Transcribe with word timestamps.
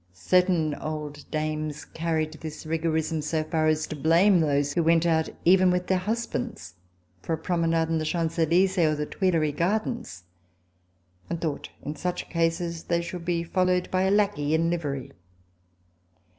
Certain 0.13 0.73
old 0.73 1.29
dames 1.29 1.85
carried 1.85 2.33
this 2.41 2.65
rigorism 2.65 3.21
so 3.21 3.43
far 3.43 3.67
as 3.67 3.85
to 3.85 3.95
blame 3.95 4.39
those 4.39 4.73
who 4.73 4.81
went 4.81 5.05
out 5.05 5.29
even 5.45 5.69
with 5.69 5.85
their 5.85 5.99
husbands 5.99 6.73
for 7.21 7.33
a 7.33 7.37
promenade 7.37 7.87
in 7.87 7.99
the 7.99 8.03
Champs 8.03 8.39
Elysees 8.39 8.79
or 8.79 8.95
the 8.95 9.05
Tuileries 9.05 9.53
gardens, 9.55 10.23
and 11.29 11.39
thought 11.39 11.69
in 11.83 11.95
such 11.95 12.31
cases 12.31 12.85
they 12.85 13.03
should 13.03 13.25
be 13.25 13.43
followed 13.43 13.91
by 13.91 14.01
a 14.01 14.09
lackey 14.09 14.55
in 14.55 14.71
livery. 14.71 15.11